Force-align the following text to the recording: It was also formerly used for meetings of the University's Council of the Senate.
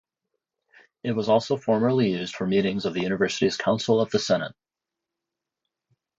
It 1.03 1.11
was 1.11 1.29
also 1.29 1.57
formerly 1.57 2.13
used 2.13 2.35
for 2.35 2.47
meetings 2.47 2.85
of 2.85 2.95
the 2.95 3.03
University's 3.03 3.55
Council 3.55 4.01
of 4.01 4.09
the 4.09 4.17
Senate. 4.17 4.55